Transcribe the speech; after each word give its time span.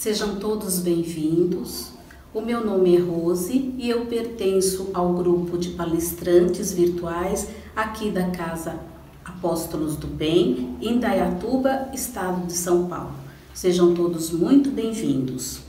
Sejam 0.00 0.36
todos 0.36 0.78
bem-vindos. 0.78 1.88
O 2.32 2.40
meu 2.40 2.64
nome 2.64 2.96
é 2.96 2.98
Rose 2.98 3.74
e 3.76 3.90
eu 3.90 4.06
pertenço 4.06 4.88
ao 4.94 5.12
grupo 5.12 5.58
de 5.58 5.72
palestrantes 5.72 6.72
virtuais 6.72 7.48
aqui 7.76 8.10
da 8.10 8.30
Casa 8.30 8.80
Apóstolos 9.22 9.96
do 9.96 10.06
Bem, 10.06 10.74
em 10.80 10.98
Dayatuba, 10.98 11.90
estado 11.92 12.46
de 12.46 12.54
São 12.54 12.86
Paulo. 12.86 13.12
Sejam 13.52 13.92
todos 13.92 14.30
muito 14.30 14.70
bem-vindos. 14.70 15.60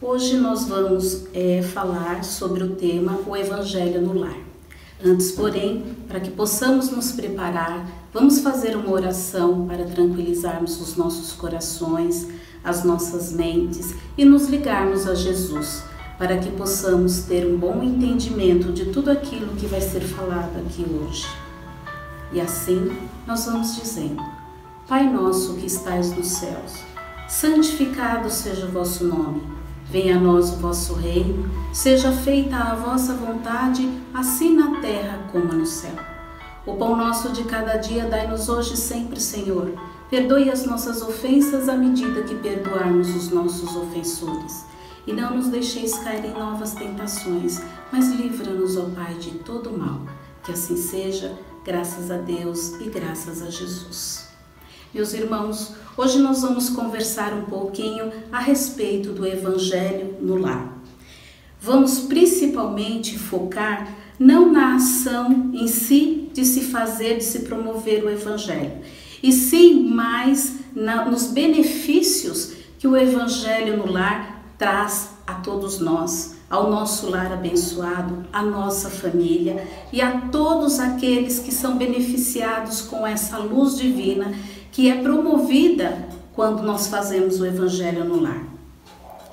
Hoje 0.00 0.36
nós 0.36 0.68
vamos 0.68 1.24
é, 1.34 1.60
falar 1.60 2.22
sobre 2.22 2.62
o 2.62 2.76
tema 2.76 3.18
O 3.26 3.36
Evangelho 3.36 4.00
no 4.00 4.16
Lar. 4.16 4.38
Antes, 5.04 5.32
porém, 5.32 5.82
para 6.06 6.20
que 6.20 6.30
possamos 6.30 6.88
nos 6.90 7.10
preparar, 7.10 7.84
vamos 8.12 8.38
fazer 8.38 8.76
uma 8.76 8.92
oração 8.92 9.66
para 9.66 9.86
tranquilizarmos 9.86 10.80
os 10.80 10.94
nossos 10.94 11.32
corações, 11.32 12.28
as 12.62 12.84
nossas 12.84 13.32
mentes 13.32 13.94
e 14.16 14.24
nos 14.24 14.48
ligarmos 14.48 15.06
a 15.06 15.14
Jesus, 15.14 15.82
para 16.18 16.38
que 16.38 16.50
possamos 16.50 17.22
ter 17.22 17.46
um 17.46 17.56
bom 17.56 17.82
entendimento 17.82 18.72
de 18.72 18.86
tudo 18.86 19.10
aquilo 19.10 19.54
que 19.56 19.66
vai 19.66 19.80
ser 19.80 20.00
falado 20.00 20.58
aqui 20.58 20.84
hoje. 20.84 21.26
E 22.32 22.40
assim 22.40 22.96
nós 23.26 23.46
vamos 23.46 23.74
dizendo: 23.76 24.22
Pai 24.86 25.08
nosso 25.08 25.54
que 25.54 25.66
estais 25.66 26.14
nos 26.16 26.28
céus, 26.28 26.84
santificado 27.28 28.28
seja 28.28 28.66
o 28.66 28.70
vosso 28.70 29.04
nome. 29.04 29.42
Venha 29.90 30.16
a 30.16 30.20
nós 30.20 30.52
o 30.52 30.56
vosso 30.56 30.94
reino, 30.94 31.50
seja 31.72 32.12
feita 32.12 32.56
a 32.56 32.76
vossa 32.76 33.12
vontade, 33.14 33.90
assim 34.14 34.54
na 34.54 34.80
terra 34.80 35.18
como 35.32 35.52
no 35.52 35.66
céu. 35.66 35.94
O 36.64 36.74
pão 36.74 36.96
nosso 36.96 37.30
de 37.30 37.42
cada 37.44 37.76
dia 37.76 38.04
dai-nos 38.04 38.48
hoje 38.48 38.76
sempre, 38.76 39.18
Senhor. 39.18 39.72
Perdoe 40.10 40.50
as 40.50 40.66
nossas 40.66 41.02
ofensas 41.02 41.68
à 41.68 41.76
medida 41.76 42.22
que 42.22 42.34
perdoarmos 42.34 43.14
os 43.14 43.30
nossos 43.30 43.76
ofensores. 43.76 44.64
E 45.06 45.12
não 45.12 45.36
nos 45.36 45.46
deixeis 45.46 45.96
cair 45.98 46.24
em 46.24 46.32
novas 46.32 46.74
tentações, 46.74 47.60
mas 47.92 48.08
livra-nos, 48.08 48.76
ó 48.76 48.90
Pai, 48.90 49.14
de 49.14 49.38
todo 49.38 49.70
mal. 49.70 50.00
Que 50.42 50.50
assim 50.50 50.76
seja, 50.76 51.38
graças 51.64 52.10
a 52.10 52.16
Deus 52.16 52.74
e 52.80 52.90
graças 52.90 53.40
a 53.40 53.50
Jesus. 53.50 54.28
Meus 54.92 55.14
irmãos, 55.14 55.74
hoje 55.96 56.18
nós 56.18 56.42
vamos 56.42 56.68
conversar 56.70 57.32
um 57.32 57.44
pouquinho 57.44 58.10
a 58.32 58.40
respeito 58.40 59.12
do 59.12 59.24
Evangelho 59.24 60.16
no 60.20 60.36
lar. 60.36 60.76
Vamos 61.60 62.00
principalmente 62.00 63.16
focar 63.16 63.96
não 64.18 64.50
na 64.50 64.74
ação 64.74 65.52
em 65.54 65.68
si 65.68 66.28
de 66.32 66.44
se 66.44 66.62
fazer, 66.62 67.18
de 67.18 67.24
se 67.24 67.40
promover 67.40 68.04
o 68.04 68.10
Evangelho, 68.10 68.80
e 69.22 69.32
sim 69.32 69.88
mais 69.88 70.56
na, 70.74 71.04
nos 71.04 71.26
benefícios 71.26 72.52
que 72.78 72.86
o 72.86 72.96
Evangelho 72.96 73.76
no 73.76 73.90
lar 73.90 74.44
traz 74.56 75.10
a 75.26 75.34
todos 75.34 75.78
nós, 75.78 76.36
ao 76.48 76.70
nosso 76.70 77.08
lar 77.08 77.32
abençoado, 77.32 78.24
à 78.32 78.42
nossa 78.42 78.90
família 78.90 79.66
e 79.92 80.00
a 80.00 80.22
todos 80.32 80.80
aqueles 80.80 81.38
que 81.38 81.52
são 81.52 81.76
beneficiados 81.76 82.82
com 82.82 83.06
essa 83.06 83.38
luz 83.38 83.76
divina 83.76 84.34
que 84.72 84.90
é 84.90 85.02
promovida 85.02 86.08
quando 86.34 86.62
nós 86.62 86.88
fazemos 86.88 87.40
o 87.40 87.46
Evangelho 87.46 88.04
no 88.04 88.20
lar. 88.20 88.44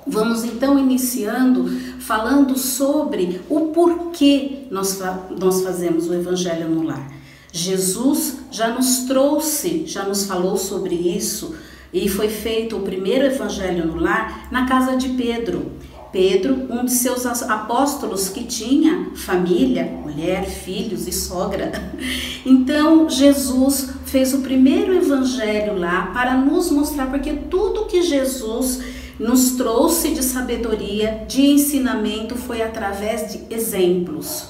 Vamos 0.06 0.44
então 0.44 0.78
iniciando 0.78 1.68
falando 2.00 2.56
sobre 2.56 3.42
o 3.48 3.68
porquê 3.68 4.66
nós, 4.70 4.98
nós 5.38 5.62
fazemos 5.62 6.08
o 6.08 6.14
Evangelho 6.14 6.68
no 6.68 6.82
lar. 6.82 7.17
Jesus 7.58 8.38
já 8.50 8.68
nos 8.68 9.00
trouxe, 9.00 9.84
já 9.86 10.04
nos 10.04 10.24
falou 10.24 10.56
sobre 10.56 10.94
isso 10.94 11.54
e 11.92 12.08
foi 12.08 12.28
feito 12.28 12.76
o 12.76 12.82
primeiro 12.82 13.26
Evangelho 13.26 13.86
no 13.86 13.96
lar 14.00 14.48
na 14.50 14.66
casa 14.66 14.96
de 14.96 15.08
Pedro. 15.10 15.72
Pedro, 16.12 16.66
um 16.70 16.86
de 16.86 16.92
seus 16.92 17.26
apóstolos 17.26 18.30
que 18.30 18.44
tinha 18.44 19.10
família, 19.14 19.84
mulher, 19.84 20.46
filhos 20.46 21.06
e 21.06 21.12
sogra. 21.12 21.72
Então, 22.46 23.10
Jesus 23.10 23.90
fez 24.06 24.32
o 24.32 24.38
primeiro 24.38 24.94
evangelho 24.94 25.76
lá 25.76 26.12
para 26.14 26.34
nos 26.34 26.70
mostrar, 26.70 27.10
porque 27.10 27.34
tudo 27.34 27.84
que 27.84 28.00
Jesus 28.00 28.80
nos 29.18 29.50
trouxe 29.50 30.14
de 30.14 30.22
sabedoria, 30.22 31.26
de 31.28 31.42
ensinamento, 31.42 32.36
foi 32.36 32.62
através 32.62 33.32
de 33.32 33.54
exemplos. 33.54 34.48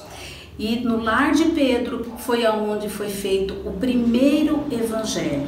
E 0.59 0.75
no 0.81 1.01
lar 1.01 1.31
de 1.31 1.45
Pedro 1.45 2.05
foi 2.17 2.45
aonde 2.45 2.89
foi 2.89 3.07
feito 3.07 3.55
o 3.65 3.71
primeiro 3.71 4.65
evangelho. 4.69 5.47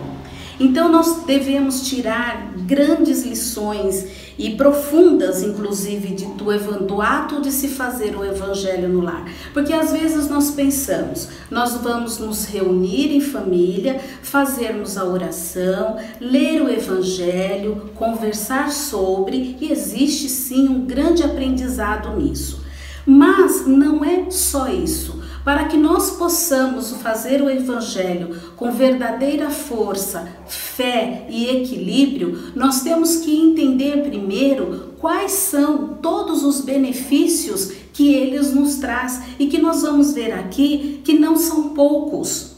Então 0.57 0.89
nós 0.89 1.23
devemos 1.25 1.89
tirar 1.89 2.53
grandes 2.55 3.23
lições 3.23 4.07
e 4.37 4.51
profundas, 4.51 5.43
inclusive, 5.43 6.15
de, 6.15 6.25
do, 6.25 6.85
do 6.85 7.01
ato 7.01 7.41
de 7.41 7.51
se 7.51 7.67
fazer 7.67 8.15
o 8.15 8.23
evangelho 8.23 8.87
no 8.87 9.01
lar. 9.01 9.25
Porque 9.53 9.73
às 9.73 9.91
vezes 9.91 10.29
nós 10.29 10.51
pensamos, 10.51 11.27
nós 11.49 11.73
vamos 11.73 12.17
nos 12.17 12.45
reunir 12.45 13.13
em 13.13 13.19
família, 13.19 13.99
fazermos 14.21 14.97
a 14.97 15.03
oração, 15.03 15.97
ler 16.21 16.61
o 16.61 16.69
evangelho, 16.69 17.89
conversar 17.95 18.71
sobre, 18.71 19.57
e 19.59 19.71
existe 19.71 20.29
sim 20.29 20.69
um 20.69 20.85
grande 20.85 21.21
aprendizado 21.21 22.15
nisso. 22.17 22.61
Mas 23.05 23.65
não 23.65 24.03
é 24.03 24.29
só 24.29 24.67
isso. 24.67 25.21
Para 25.43 25.65
que 25.65 25.75
nós 25.75 26.11
possamos 26.11 26.91
fazer 26.97 27.41
o 27.41 27.49
Evangelho 27.49 28.35
com 28.55 28.71
verdadeira 28.71 29.49
força, 29.49 30.27
fé 30.47 31.25
e 31.29 31.47
equilíbrio, 31.49 32.51
nós 32.55 32.81
temos 32.81 33.17
que 33.17 33.35
entender 33.35 34.03
primeiro 34.03 34.91
quais 34.99 35.31
são 35.31 35.95
todos 35.99 36.43
os 36.43 36.61
benefícios 36.61 37.71
que 37.91 38.13
eles 38.13 38.53
nos 38.53 38.75
traz 38.75 39.21
e 39.39 39.47
que 39.47 39.57
nós 39.57 39.81
vamos 39.81 40.13
ver 40.13 40.31
aqui 40.31 41.01
que 41.03 41.17
não 41.17 41.35
são 41.35 41.69
poucos 41.69 42.51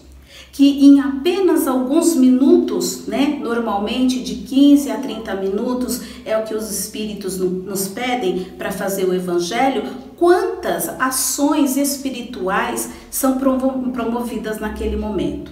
que 0.54 0.86
em 0.86 1.00
apenas 1.02 1.68
alguns 1.68 2.16
minutos, 2.16 3.08
né, 3.08 3.40
normalmente 3.42 4.20
de 4.20 4.36
15 4.36 4.92
a 4.92 4.98
30 4.98 5.36
minutos, 5.36 6.00
é 6.24 6.38
o 6.38 6.44
que 6.44 6.54
os 6.54 6.70
espíritos 6.70 7.40
nos 7.40 7.88
pedem 7.88 8.46
para 8.56 8.72
fazer 8.72 9.06
o 9.06 9.16
evangelho, 9.16 9.84
quantas 10.24 10.88
ações 11.02 11.76
espirituais 11.76 12.90
são 13.12 13.38
promovidas 13.38 14.58
naquele 14.58 14.96
momento. 14.96 15.52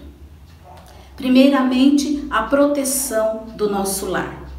Primeiramente, 1.17 2.25
a 2.29 2.43
proteção 2.43 3.47
do 3.57 3.69
nosso 3.69 4.05
lar. 4.05 4.49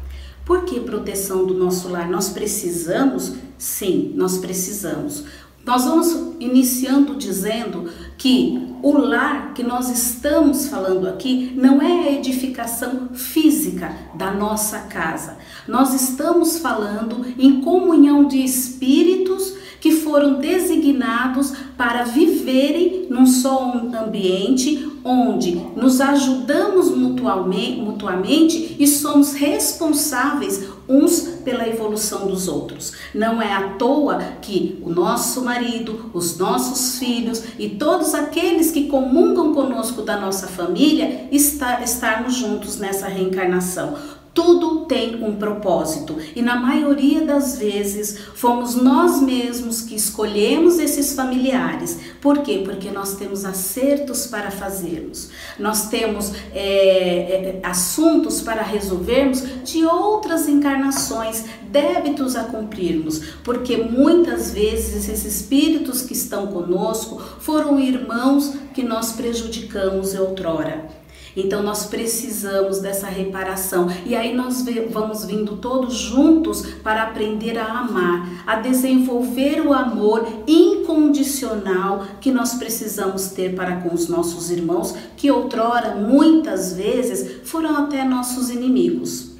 Por 0.45 0.65
que 0.65 0.79
proteção 0.81 1.47
do 1.47 1.55
nosso 1.55 1.89
lar? 1.89 2.07
Nós 2.07 2.29
precisamos? 2.29 3.33
Sim, 3.57 4.13
nós 4.13 4.37
precisamos. 4.37 5.23
Nós 5.65 5.85
vamos 5.85 6.35
iniciando 6.39 7.15
dizendo 7.15 7.89
que 8.15 8.75
o 8.83 8.95
lar 8.95 9.55
que 9.55 9.63
nós 9.63 9.89
estamos 9.89 10.67
falando 10.67 11.07
aqui 11.07 11.53
não 11.55 11.81
é 11.81 12.09
a 12.09 12.11
edificação 12.11 13.09
física 13.15 13.91
da 14.13 14.31
nossa 14.31 14.77
casa. 14.81 15.39
Nós 15.67 15.91
estamos 15.91 16.59
falando 16.59 17.25
em 17.35 17.61
comunhão 17.61 18.27
de 18.27 18.43
espíritos 18.43 19.62
que 19.83 19.91
foram 19.91 20.35
designados 20.35 21.51
para 21.77 22.03
viverem 22.05 23.05
num 23.09 23.25
só 23.25 23.73
ambiente 23.93 24.89
onde 25.03 25.55
nos 25.75 25.99
ajudamos 25.99 26.89
mutuamente, 26.95 27.81
mutuamente 27.81 28.77
e 28.79 28.87
somos 28.87 29.33
responsáveis 29.33 30.69
uns 30.87 31.19
pela 31.43 31.67
evolução 31.67 32.27
dos 32.27 32.47
outros. 32.47 32.93
Não 33.13 33.41
é 33.41 33.51
à 33.51 33.73
toa 33.73 34.19
que 34.41 34.81
o 34.81 34.89
nosso 34.89 35.43
marido, 35.43 36.09
os 36.13 36.37
nossos 36.37 36.97
filhos 36.97 37.43
e 37.59 37.67
todos 37.67 38.13
aqueles 38.13 38.71
que 38.71 38.87
comungam 38.87 39.53
conosco 39.53 40.01
da 40.01 40.17
nossa 40.17 40.47
família 40.47 41.27
está, 41.29 41.83
estarmos 41.83 42.35
juntos 42.35 42.79
nessa 42.79 43.09
reencarnação. 43.09 43.97
Tudo 44.33 44.85
tem 44.85 45.23
um 45.23 45.35
propósito 45.35 46.17
e 46.35 46.41
na 46.41 46.55
maioria 46.55 47.21
das 47.21 47.59
vezes 47.59 48.17
fomos 48.33 48.75
nós 48.75 49.21
mesmos 49.21 49.81
que 49.81 49.95
escolhemos 49.95 50.79
esses 50.79 51.13
familiares. 51.13 51.99
Por 52.19 52.39
quê? 52.39 52.63
Porque 52.65 52.89
nós 52.89 53.15
temos 53.15 53.45
acertos 53.45 54.25
para 54.25 54.49
fazermos, 54.49 55.29
nós 55.59 55.87
temos 55.89 56.31
é, 56.51 56.63
é, 56.63 57.59
assuntos 57.61 58.41
para 58.41 58.63
resolvermos 58.63 59.43
de 59.63 59.85
outras 59.85 60.49
encarnações, 60.49 61.45
débitos 61.69 62.35
a 62.35 62.45
cumprirmos, 62.45 63.19
porque 63.43 63.77
muitas 63.77 64.51
vezes 64.51 65.07
esses 65.07 65.25
espíritos 65.25 66.01
que 66.01 66.13
estão 66.13 66.47
conosco 66.47 67.21
foram 67.39 67.79
irmãos 67.79 68.53
que 68.73 68.81
nós 68.81 69.11
prejudicamos 69.11 70.15
outrora. 70.15 71.02
Então 71.35 71.63
nós 71.63 71.87
precisamos 71.87 72.79
dessa 72.79 73.07
reparação. 73.07 73.87
E 74.05 74.15
aí 74.15 74.35
nós 74.35 74.63
vamos 74.89 75.25
vindo 75.25 75.57
todos 75.57 75.95
juntos 75.95 76.61
para 76.83 77.03
aprender 77.03 77.57
a 77.57 77.65
amar, 77.65 78.43
a 78.45 78.55
desenvolver 78.57 79.61
o 79.61 79.73
amor 79.73 80.27
incondicional 80.47 82.05
que 82.21 82.31
nós 82.31 82.53
precisamos 82.53 83.29
ter 83.29 83.55
para 83.55 83.77
com 83.77 83.93
os 83.93 84.07
nossos 84.07 84.51
irmãos, 84.51 84.95
que 85.17 85.31
outrora 85.31 85.95
muitas 85.95 86.73
vezes 86.73 87.41
foram 87.43 87.75
até 87.77 88.03
nossos 88.03 88.49
inimigos. 88.49 89.33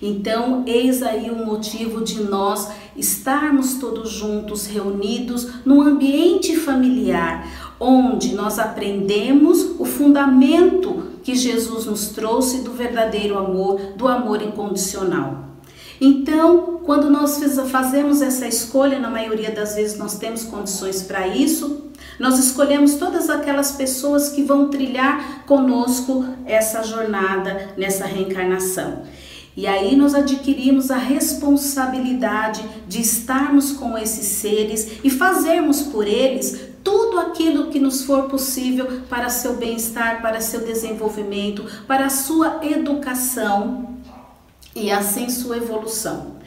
Então, 0.00 0.62
eis 0.64 1.02
aí 1.02 1.28
o 1.28 1.44
motivo 1.44 2.04
de 2.04 2.22
nós 2.22 2.68
estarmos 2.96 3.74
todos 3.74 4.10
juntos, 4.10 4.66
reunidos, 4.66 5.48
num 5.64 5.82
ambiente 5.82 6.56
familiar, 6.56 7.44
onde 7.80 8.32
nós 8.32 8.60
aprendemos 8.60 9.74
o 9.78 9.84
fundamento 9.84 11.07
que 11.28 11.34
Jesus 11.34 11.84
nos 11.84 12.06
trouxe 12.06 12.62
do 12.62 12.72
verdadeiro 12.72 13.36
amor, 13.36 13.78
do 13.98 14.08
amor 14.08 14.40
incondicional. 14.40 15.44
Então, 16.00 16.80
quando 16.86 17.10
nós 17.10 17.38
fazemos 17.70 18.22
essa 18.22 18.48
escolha, 18.48 18.98
na 18.98 19.10
maioria 19.10 19.50
das 19.50 19.74
vezes 19.74 19.98
nós 19.98 20.16
temos 20.16 20.44
condições 20.44 21.02
para 21.02 21.28
isso, 21.28 21.90
nós 22.18 22.38
escolhemos 22.38 22.94
todas 22.94 23.28
aquelas 23.28 23.72
pessoas 23.72 24.30
que 24.30 24.42
vão 24.42 24.70
trilhar 24.70 25.44
conosco 25.44 26.24
essa 26.46 26.82
jornada 26.82 27.74
nessa 27.76 28.06
reencarnação. 28.06 29.02
E 29.54 29.66
aí 29.66 29.96
nós 29.96 30.14
adquirimos 30.14 30.90
a 30.90 30.96
responsabilidade 30.96 32.64
de 32.86 33.02
estarmos 33.02 33.72
com 33.72 33.98
esses 33.98 34.24
seres 34.24 35.00
e 35.04 35.10
fazermos 35.10 35.82
por 35.82 36.06
eles 36.06 36.67
tudo 36.82 37.18
aquilo 37.18 37.70
que 37.70 37.78
nos 37.78 38.04
for 38.04 38.24
possível 38.24 39.02
para 39.08 39.28
seu 39.28 39.56
bem-estar, 39.56 40.22
para 40.22 40.40
seu 40.40 40.60
desenvolvimento, 40.60 41.64
para 41.86 42.08
sua 42.08 42.60
educação 42.62 43.96
e 44.74 44.90
assim 44.90 45.28
sua 45.28 45.56
evolução. 45.56 46.38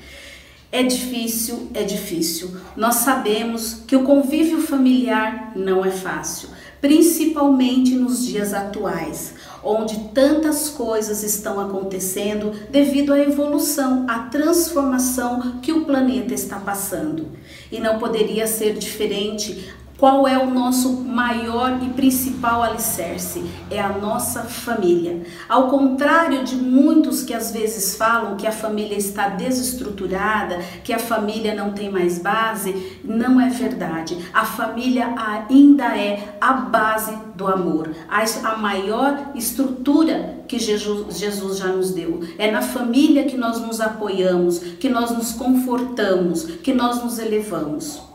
É 0.71 0.83
difícil, 0.83 1.67
é 1.73 1.83
difícil. 1.83 2.55
Nós 2.77 2.95
sabemos 2.95 3.81
que 3.85 3.95
o 3.95 4.03
convívio 4.03 4.61
familiar 4.61 5.51
não 5.53 5.83
é 5.83 5.91
fácil, 5.91 6.47
principalmente 6.79 7.93
nos 7.93 8.25
dias 8.25 8.53
atuais, 8.53 9.33
onde 9.61 9.99
tantas 10.13 10.69
coisas 10.69 11.23
estão 11.23 11.59
acontecendo 11.59 12.53
devido 12.69 13.11
à 13.11 13.19
evolução, 13.19 14.05
à 14.07 14.19
transformação 14.19 15.59
que 15.61 15.73
o 15.73 15.83
planeta 15.83 16.33
está 16.33 16.57
passando. 16.57 17.27
E 17.69 17.77
não 17.77 17.99
poderia 17.99 18.47
ser 18.47 18.73
diferente 18.75 19.73
qual 20.01 20.27
é 20.27 20.35
o 20.35 20.49
nosso 20.49 20.93
maior 20.93 21.77
e 21.79 21.89
principal 21.89 22.63
alicerce? 22.63 23.45
É 23.69 23.79
a 23.79 23.89
nossa 23.89 24.41
família. 24.41 25.21
Ao 25.47 25.67
contrário 25.67 26.43
de 26.43 26.55
muitos 26.55 27.21
que 27.21 27.35
às 27.35 27.51
vezes 27.51 27.95
falam 27.97 28.35
que 28.35 28.47
a 28.47 28.51
família 28.51 28.97
está 28.97 29.29
desestruturada, 29.29 30.57
que 30.83 30.91
a 30.91 30.97
família 30.97 31.53
não 31.53 31.73
tem 31.73 31.91
mais 31.91 32.17
base, 32.17 32.97
não 33.03 33.39
é 33.39 33.49
verdade. 33.49 34.17
A 34.33 34.43
família 34.43 35.13
ainda 35.47 35.95
é 35.95 36.35
a 36.41 36.53
base 36.53 37.15
do 37.35 37.45
amor, 37.45 37.91
a 38.09 38.57
maior 38.57 39.33
estrutura 39.35 40.43
que 40.47 40.57
Jesus, 40.57 41.59
já 41.59 41.67
nos 41.67 41.91
deu. 41.91 42.21
É 42.39 42.49
na 42.49 42.63
família 42.63 43.25
que 43.25 43.37
nós 43.37 43.61
nos 43.61 43.79
apoiamos, 43.79 44.57
que 44.57 44.89
nós 44.89 45.11
nos 45.11 45.33
confortamos, 45.33 46.43
que 46.63 46.73
nós 46.73 47.03
nos 47.03 47.19
elevamos. 47.19 48.09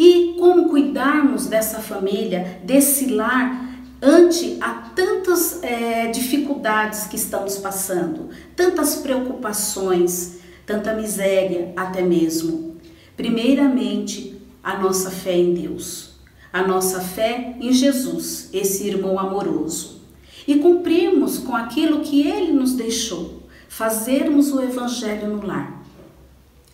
E 0.00 0.36
como 0.38 0.68
cuidarmos 0.68 1.46
dessa 1.46 1.80
família, 1.80 2.60
desse 2.62 3.06
lar, 3.06 3.68
ante 4.00 4.56
a 4.60 4.74
tantas 4.94 5.60
é, 5.60 6.06
dificuldades 6.06 7.08
que 7.08 7.16
estamos 7.16 7.56
passando, 7.56 8.28
tantas 8.54 8.94
preocupações, 8.94 10.38
tanta 10.64 10.94
miséria 10.94 11.72
até 11.76 12.00
mesmo. 12.00 12.76
Primeiramente, 13.16 14.40
a 14.62 14.78
nossa 14.78 15.10
fé 15.10 15.36
em 15.36 15.52
Deus, 15.52 16.12
a 16.52 16.64
nossa 16.64 17.00
fé 17.00 17.56
em 17.60 17.72
Jesus, 17.72 18.50
esse 18.52 18.86
irmão 18.86 19.18
amoroso. 19.18 20.00
E 20.46 20.60
cumprirmos 20.60 21.38
com 21.38 21.56
aquilo 21.56 22.02
que 22.02 22.22
ele 22.22 22.52
nos 22.52 22.74
deixou, 22.74 23.42
fazermos 23.68 24.52
o 24.52 24.62
evangelho 24.62 25.26
no 25.26 25.44
lar 25.44 25.77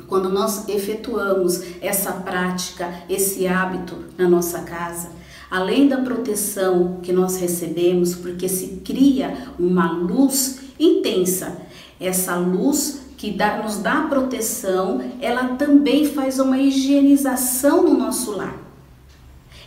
quando 0.07 0.29
nós 0.29 0.69
efetuamos 0.69 1.63
essa 1.81 2.13
prática, 2.13 2.93
esse 3.09 3.47
hábito 3.47 3.97
na 4.19 4.29
nossa 4.29 4.61
casa, 4.61 5.11
além 5.51 5.89
da 5.89 5.99
proteção 5.99 6.99
que 7.03 7.13
nós 7.13 7.37
recebemos, 7.37 8.15
porque 8.15 8.49
se 8.49 8.83
cria 8.85 9.49
uma 9.59 9.93
luz 9.93 10.61
intensa, 10.79 11.57
essa 12.01 12.35
luz 12.37 13.03
que 13.17 13.31
dá, 13.31 13.63
nos 13.63 13.79
dá 13.79 14.03
proteção, 14.03 15.01
ela 15.21 15.55
também 15.55 16.07
faz 16.07 16.39
uma 16.39 16.59
higienização 16.59 17.85
no 17.85 17.97
nosso 17.97 18.33
lar. 18.33 18.64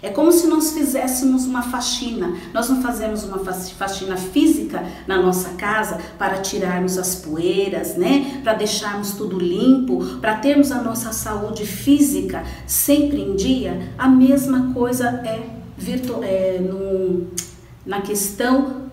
É 0.01 0.09
como 0.09 0.31
se 0.31 0.47
nós 0.47 0.73
fizéssemos 0.73 1.45
uma 1.45 1.61
faxina. 1.61 2.35
Nós 2.53 2.69
não 2.69 2.81
fazemos 2.81 3.23
uma 3.23 3.39
faxina 3.39 4.17
física 4.17 4.83
na 5.07 5.21
nossa 5.21 5.49
casa 5.51 5.99
para 6.17 6.39
tirarmos 6.39 6.97
as 6.97 7.15
poeiras, 7.15 7.95
né? 7.95 8.41
Para 8.43 8.53
deixarmos 8.53 9.11
tudo 9.11 9.39
limpo, 9.39 10.19
para 10.19 10.35
termos 10.35 10.71
a 10.71 10.81
nossa 10.81 11.11
saúde 11.11 11.65
física 11.65 12.43
sempre 12.65 13.21
em 13.21 13.35
dia. 13.35 13.93
A 13.97 14.07
mesma 14.07 14.73
coisa 14.73 15.07
é, 15.25 15.47
virtu 15.77 16.19
é 16.23 16.59
no, 16.59 17.27
na 17.85 18.01
questão 18.01 18.86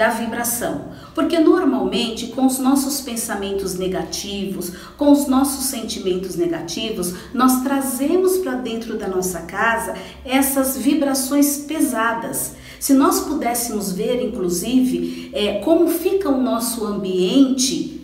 da 0.00 0.08
vibração. 0.08 0.86
Porque 1.14 1.38
normalmente, 1.38 2.28
com 2.28 2.46
os 2.46 2.58
nossos 2.58 3.02
pensamentos 3.02 3.74
negativos, 3.74 4.72
com 4.96 5.12
os 5.12 5.26
nossos 5.26 5.66
sentimentos 5.66 6.36
negativos, 6.36 7.12
nós 7.34 7.62
trazemos 7.62 8.38
para 8.38 8.54
dentro 8.54 8.96
da 8.96 9.06
nossa 9.06 9.42
casa 9.42 9.94
essas 10.24 10.78
vibrações 10.78 11.58
pesadas. 11.58 12.52
Se 12.78 12.94
nós 12.94 13.20
pudéssemos 13.20 13.92
ver, 13.92 14.22
inclusive, 14.22 15.30
é, 15.34 15.58
como 15.58 15.86
fica 15.88 16.30
o 16.30 16.40
nosso 16.40 16.86
ambiente 16.86 17.99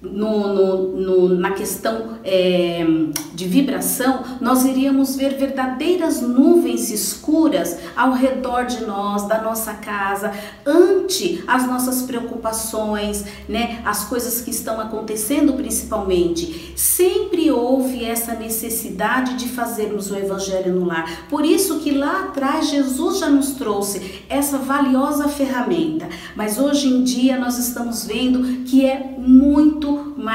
no, 0.00 0.54
no, 0.54 0.86
no, 0.96 1.28
na 1.34 1.50
questão 1.50 2.18
é, 2.22 2.86
de 3.34 3.48
vibração, 3.48 4.22
nós 4.40 4.64
iríamos 4.64 5.16
ver 5.16 5.36
verdadeiras 5.36 6.20
nuvens 6.20 6.90
escuras 6.90 7.76
ao 7.96 8.12
redor 8.12 8.64
de 8.66 8.84
nós, 8.84 9.26
da 9.26 9.42
nossa 9.42 9.74
casa, 9.74 10.32
ante 10.64 11.42
as 11.48 11.66
nossas 11.66 12.02
preocupações, 12.02 13.24
né, 13.48 13.82
as 13.84 14.04
coisas 14.04 14.40
que 14.40 14.50
estão 14.50 14.80
acontecendo 14.80 15.54
principalmente. 15.54 16.72
Sempre 16.76 17.50
houve 17.50 18.04
essa 18.04 18.34
necessidade 18.34 19.34
de 19.34 19.48
fazermos 19.48 20.12
o 20.12 20.16
evangelho 20.16 20.74
no 20.74 20.86
lar. 20.86 21.26
Por 21.28 21.44
isso 21.44 21.80
que 21.80 21.90
lá 21.90 22.24
atrás 22.24 22.70
Jesus 22.70 23.18
já 23.18 23.28
nos 23.28 23.52
trouxe 23.52 24.22
essa 24.28 24.58
valiosa 24.58 25.26
ferramenta. 25.26 26.08
Mas 26.36 26.56
hoje 26.56 26.86
em 26.86 27.02
dia 27.02 27.36
nós 27.36 27.58
estamos 27.58 28.04
vendo 28.04 28.62
que 28.64 28.86
é 28.86 29.14
muito 29.18 29.87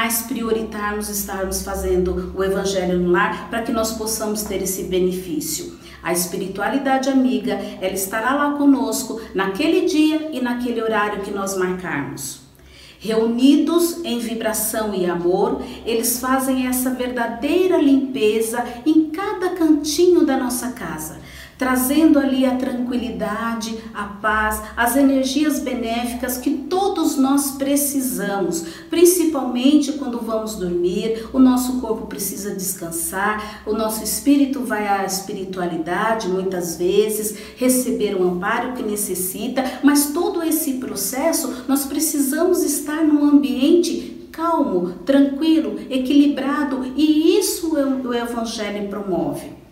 mais 0.04 0.20
prioritarmos 0.20 1.08
estarmos 1.08 1.62
fazendo 1.62 2.30
o 2.36 2.44
evangelho 2.44 2.98
no 2.98 3.10
lar 3.10 3.48
para 3.48 3.62
que 3.62 3.72
nós 3.72 3.92
possamos 3.92 4.42
ter 4.42 4.60
esse 4.60 4.82
benefício. 4.82 5.78
A 6.02 6.12
espiritualidade 6.12 7.08
amiga, 7.08 7.54
ela 7.80 7.94
estará 7.94 8.34
lá 8.34 8.52
conosco 8.52 9.18
naquele 9.34 9.86
dia 9.86 10.28
e 10.30 10.42
naquele 10.42 10.82
horário 10.82 11.22
que 11.22 11.30
nós 11.30 11.56
marcarmos. 11.56 12.42
Reunidos 12.98 14.04
em 14.04 14.18
vibração 14.18 14.94
e 14.94 15.06
amor, 15.06 15.62
eles 15.86 16.20
fazem 16.20 16.66
essa 16.66 16.90
verdadeira 16.90 17.78
limpeza 17.78 18.62
em 18.84 19.08
cada 19.08 19.54
cantinho 19.54 20.26
da 20.26 20.36
nossa 20.36 20.72
casa 20.72 21.18
trazendo 21.58 22.18
ali 22.18 22.44
a 22.44 22.56
tranquilidade, 22.56 23.76
a 23.92 24.04
paz, 24.04 24.62
as 24.76 24.96
energias 24.96 25.60
benéficas 25.60 26.38
que 26.38 26.50
todos 26.50 27.16
nós 27.16 27.52
precisamos, 27.52 28.64
principalmente 28.90 29.92
quando 29.92 30.20
vamos 30.20 30.56
dormir, 30.56 31.28
o 31.32 31.38
nosso 31.38 31.80
corpo 31.80 32.06
precisa 32.06 32.54
descansar, 32.54 33.62
o 33.66 33.72
nosso 33.72 34.02
espírito 34.02 34.60
vai 34.60 34.86
à 34.86 35.04
espiritualidade 35.04 36.28
muitas 36.28 36.76
vezes, 36.76 37.36
receber 37.56 38.14
o 38.14 38.24
amparo 38.24 38.72
que 38.72 38.82
necessita, 38.82 39.80
mas 39.82 40.06
todo 40.12 40.42
esse 40.42 40.74
processo 40.74 41.64
nós 41.68 41.84
precisamos 41.84 42.62
estar 42.62 43.02
num 43.04 43.24
ambiente 43.24 44.28
calmo, 44.32 44.94
tranquilo, 45.06 45.78
equilibrado 45.88 46.84
e 46.96 47.38
isso 47.38 47.76
o 47.76 48.12
Evangelho 48.12 48.88
promove. 48.88 49.63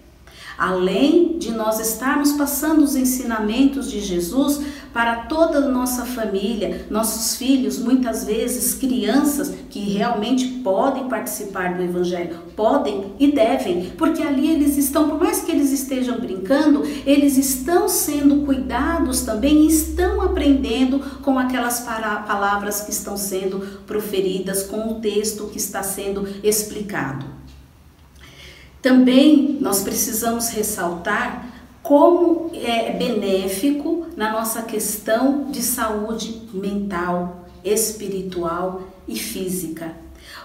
Além 0.57 1.39
de 1.39 1.51
nós 1.51 1.81
estarmos 1.81 2.33
passando 2.33 2.83
os 2.83 2.95
ensinamentos 2.95 3.91
de 3.91 4.01
Jesus 4.01 4.61
para 4.93 5.25
toda 5.25 5.59
a 5.59 5.69
nossa 5.69 6.05
família, 6.05 6.87
nossos 6.91 7.37
filhos, 7.37 7.79
muitas 7.79 8.25
vezes 8.25 8.75
crianças 8.75 9.55
que 9.71 9.81
realmente 9.81 10.47
podem 10.63 11.09
participar 11.09 11.75
do 11.77 11.83
Evangelho, 11.83 12.39
podem 12.55 13.15
e 13.19 13.33
devem, 13.33 13.91
porque 13.97 14.23
ali 14.23 14.51
eles 14.51 14.77
estão, 14.77 15.09
por 15.09 15.19
mais 15.19 15.41
que 15.41 15.51
eles 15.51 15.73
estejam 15.73 16.21
brincando, 16.21 16.83
eles 17.07 17.39
estão 17.39 17.89
sendo 17.89 18.45
cuidados 18.45 19.23
também 19.23 19.63
e 19.63 19.69
estão 19.69 20.21
aprendendo 20.21 21.01
com 21.23 21.39
aquelas 21.39 21.81
palavras 21.81 22.83
que 22.83 22.91
estão 22.91 23.17
sendo 23.17 23.61
proferidas, 23.87 24.65
com 24.65 24.93
o 24.93 25.01
texto 25.01 25.47
que 25.47 25.59
está 25.59 25.83
sendo 25.83 26.29
explicado. 26.43 27.42
Também 28.83 29.59
nós 29.61 29.85
precisamos 29.85 30.49
ressaltar 30.49 31.47
como 31.85 32.51
é 32.53 32.91
benéfico 32.93 34.09
na 34.17 34.33
nossa 34.33 34.63
questão 34.63 35.53
de 35.53 35.63
saúde 35.63 36.49
mental, 36.53 37.47
espiritual 37.65 38.83
e 39.07 39.17
física. 39.17 39.93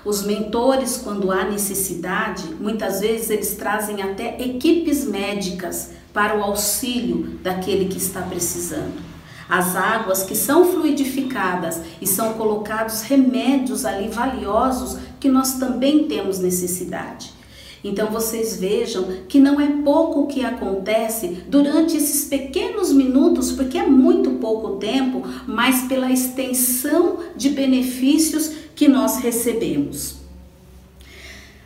Os 0.06 0.24
mentores, 0.24 0.98
quando 0.98 1.32
há 1.32 1.46
necessidade, 1.46 2.44
muitas 2.60 3.00
vezes 3.00 3.32
eles 3.32 3.56
trazem 3.56 4.04
até 4.04 4.40
equipes 4.40 5.04
médicas 5.04 5.92
para 6.14 6.38
o 6.38 6.44
auxílio 6.44 7.40
daquele 7.42 7.86
que 7.86 7.98
está 7.98 8.22
precisando. 8.22 9.02
As 9.50 9.76
águas 9.76 10.24
que 10.24 10.36
são 10.36 10.72
fluidificadas 10.72 11.82
e 12.00 12.06
são 12.06 12.34
colocados 12.34 13.02
remédios 13.02 13.84
ali 13.84 14.10
valiosos 14.10 15.00
que 15.20 15.30
nós 15.30 15.54
também 15.54 16.08
temos 16.08 16.38
necessidade. 16.38 17.37
Então 17.84 18.08
vocês 18.08 18.60
vejam 18.60 19.06
que 19.28 19.40
não 19.40 19.60
é 19.62 19.68
pouco 19.84 20.22
o 20.22 20.28
que 20.28 20.44
acontece 20.44 21.44
durante 21.48 21.96
esses 21.96 22.28
pequenos 22.28 22.92
minutos, 22.92 23.52
porque 23.52 23.78
é 23.78 23.86
muito 23.86 24.32
pouco 24.32 24.78
tempo, 24.78 25.24
mas 25.46 25.84
pela 25.84 26.12
extensão 26.12 27.20
de 27.36 27.50
benefícios 27.50 28.52
que 28.76 28.88
nós 28.88 29.18
recebemos. 29.18 30.18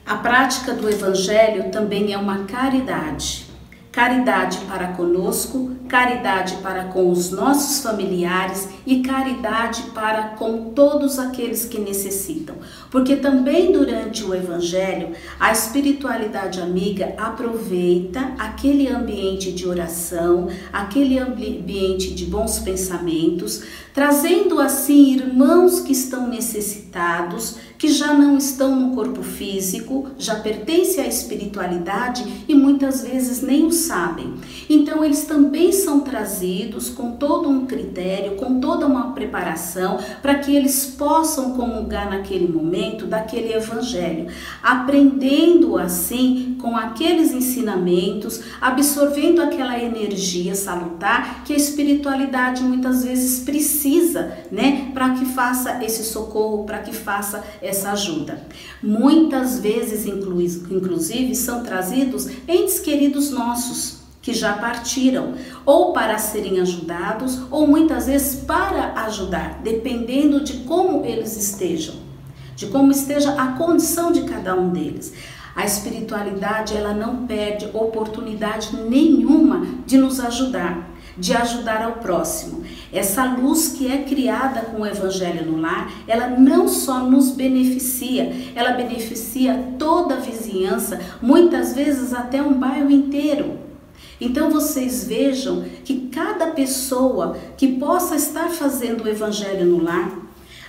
A 0.05 0.15
prática 0.15 0.73
do 0.73 0.89
Evangelho 0.89 1.71
também 1.71 2.13
é 2.13 2.17
uma 2.17 2.43
caridade. 2.45 3.45
Caridade 3.91 4.57
para 4.67 4.89
conosco, 4.89 5.71
caridade 5.91 6.55
para 6.63 6.85
com 6.85 7.11
os 7.11 7.31
nossos 7.31 7.83
familiares 7.83 8.69
e 8.87 9.01
caridade 9.01 9.83
para 9.93 10.29
com 10.37 10.69
todos 10.73 11.19
aqueles 11.19 11.65
que 11.65 11.81
necessitam. 11.81 12.55
Porque 12.89 13.17
também 13.17 13.73
durante 13.73 14.23
o 14.23 14.33
Evangelho, 14.33 15.09
a 15.37 15.51
espiritualidade 15.51 16.61
amiga 16.61 17.13
aproveita 17.17 18.31
aquele 18.39 18.87
ambiente 18.87 19.51
de 19.51 19.67
oração, 19.67 20.47
aquele 20.71 21.19
ambiente 21.19 22.13
de 22.13 22.23
bons 22.23 22.59
pensamentos, 22.59 23.61
trazendo 23.93 24.61
assim 24.61 25.15
irmãos 25.15 25.81
que 25.81 25.91
estão 25.91 26.25
necessitados, 26.25 27.57
que 27.77 27.89
já 27.89 28.13
não 28.13 28.37
estão 28.37 28.75
no 28.75 28.95
corpo 28.95 29.23
físico, 29.23 30.11
já 30.17 30.35
pertencem 30.35 31.03
à 31.03 31.07
espiritualidade 31.07 32.45
e 32.47 32.53
muitas 32.53 33.01
vezes 33.01 33.41
nem 33.41 33.65
o 33.65 33.71
sabem. 33.71 34.35
Então 34.69 35.03
eles 35.03 35.23
também 35.23 35.71
são 35.81 36.01
trazidos 36.01 36.89
com 36.89 37.11
todo 37.11 37.49
um 37.49 37.65
critério, 37.65 38.35
com 38.35 38.59
toda 38.59 38.85
uma 38.85 39.11
preparação 39.13 39.99
para 40.21 40.35
que 40.35 40.55
eles 40.55 40.85
possam 40.97 41.51
comungar 41.51 42.09
naquele 42.09 42.47
momento 42.47 43.05
daquele 43.05 43.53
evangelho, 43.53 44.27
aprendendo 44.61 45.77
assim 45.77 46.57
com 46.61 46.75
aqueles 46.75 47.31
ensinamentos, 47.31 48.41
absorvendo 48.59 49.41
aquela 49.41 49.81
energia 49.81 50.55
salutar 50.55 51.43
que 51.43 51.53
a 51.53 51.57
espiritualidade 51.57 52.61
muitas 52.63 53.03
vezes 53.03 53.43
precisa, 53.43 54.37
né, 54.51 54.91
para 54.93 55.11
que 55.11 55.25
faça 55.25 55.83
esse 55.83 56.03
socorro, 56.03 56.63
para 56.65 56.79
que 56.79 56.93
faça 56.93 57.43
essa 57.61 57.91
ajuda. 57.91 58.45
Muitas 58.81 59.59
vezes, 59.59 60.05
inclusive, 60.05 61.35
são 61.35 61.63
trazidos 61.63 62.27
entes 62.47 62.79
queridos 62.79 63.31
nossos 63.31 64.00
que 64.21 64.33
já 64.33 64.53
partiram, 64.53 65.33
ou 65.65 65.93
para 65.93 66.17
serem 66.17 66.59
ajudados, 66.59 67.41
ou 67.49 67.67
muitas 67.67 68.05
vezes 68.05 68.41
para 68.41 68.93
ajudar, 69.05 69.59
dependendo 69.63 70.43
de 70.43 70.57
como 70.59 71.03
eles 71.03 71.35
estejam, 71.35 71.95
de 72.55 72.67
como 72.67 72.91
esteja 72.91 73.33
a 73.33 73.53
condição 73.53 74.11
de 74.11 74.23
cada 74.23 74.55
um 74.55 74.69
deles. 74.69 75.13
A 75.55 75.65
espiritualidade, 75.65 76.77
ela 76.77 76.93
não 76.93 77.25
perde 77.25 77.69
oportunidade 77.73 78.75
nenhuma 78.87 79.65
de 79.85 79.97
nos 79.97 80.19
ajudar, 80.19 80.89
de 81.17 81.35
ajudar 81.35 81.83
ao 81.83 81.93
próximo. 81.93 82.63
Essa 82.93 83.25
luz 83.25 83.69
que 83.69 83.91
é 83.91 84.03
criada 84.03 84.61
com 84.61 84.83
o 84.83 84.85
evangelho 84.85 85.51
no 85.51 85.59
lar, 85.59 85.91
ela 86.07 86.29
não 86.29 86.69
só 86.69 86.99
nos 86.99 87.31
beneficia, 87.31 88.31
ela 88.55 88.71
beneficia 88.71 89.73
toda 89.77 90.15
a 90.15 90.19
vizinhança, 90.19 91.01
muitas 91.21 91.73
vezes 91.73 92.13
até 92.13 92.41
um 92.41 92.53
bairro 92.53 92.89
inteiro. 92.89 93.70
Então 94.19 94.51
vocês 94.51 95.03
vejam 95.05 95.65
que 95.83 96.09
cada 96.09 96.47
pessoa 96.47 97.37
que 97.57 97.79
possa 97.79 98.15
estar 98.15 98.49
fazendo 98.49 99.03
o 99.03 99.07
evangelho 99.07 99.65
no 99.65 99.83
lar, 99.83 100.11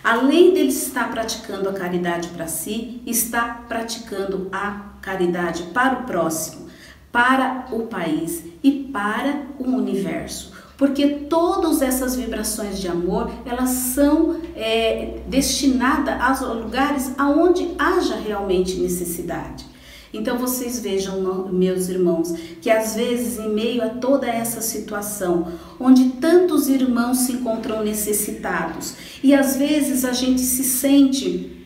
além 0.02 0.54
dele 0.54 0.70
estar 0.70 1.10
praticando 1.10 1.68
a 1.68 1.72
caridade 1.72 2.28
para 2.28 2.46
si, 2.46 3.02
está 3.06 3.62
praticando 3.68 4.48
a 4.50 4.92
caridade 5.02 5.64
para 5.74 6.00
o 6.00 6.02
próximo, 6.04 6.66
para 7.10 7.66
o 7.70 7.86
país 7.86 8.42
e 8.62 8.88
para 8.92 9.42
o 9.58 9.64
universo. 9.64 10.52
Porque 10.78 11.06
todas 11.30 11.82
essas 11.82 12.16
vibrações 12.16 12.80
de 12.80 12.88
amor, 12.88 13.30
elas 13.44 13.70
são 13.70 14.40
é, 14.56 15.20
destinadas 15.28 16.42
aos 16.42 16.56
lugares 16.56 17.12
aonde 17.18 17.70
haja 17.78 18.16
realmente 18.16 18.80
necessidade. 18.80 19.71
Então 20.12 20.36
vocês 20.36 20.78
vejam, 20.78 21.48
meus 21.50 21.88
irmãos, 21.88 22.34
que 22.60 22.70
às 22.70 22.94
vezes 22.94 23.38
em 23.38 23.48
meio 23.48 23.82
a 23.82 23.88
toda 23.88 24.26
essa 24.26 24.60
situação, 24.60 25.52
onde 25.80 26.10
tantos 26.10 26.68
irmãos 26.68 27.18
se 27.18 27.32
encontram 27.32 27.82
necessitados, 27.82 28.94
e 29.22 29.34
às 29.34 29.56
vezes 29.56 30.04
a 30.04 30.12
gente 30.12 30.42
se 30.42 30.64
sente 30.64 31.64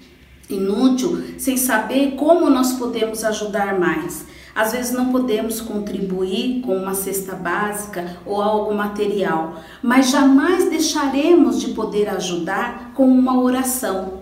inútil, 0.48 1.24
sem 1.38 1.56
saber 1.56 2.12
como 2.12 2.48
nós 2.48 2.74
podemos 2.74 3.24
ajudar 3.24 3.78
mais. 3.78 4.24
Às 4.54 4.72
vezes 4.72 4.92
não 4.92 5.12
podemos 5.12 5.60
contribuir 5.60 6.62
com 6.62 6.76
uma 6.76 6.94
cesta 6.94 7.34
básica 7.34 8.16
ou 8.24 8.40
algo 8.40 8.74
material, 8.74 9.60
mas 9.82 10.10
jamais 10.10 10.70
deixaremos 10.70 11.60
de 11.60 11.74
poder 11.74 12.08
ajudar 12.08 12.92
com 12.94 13.06
uma 13.06 13.38
oração. 13.38 14.15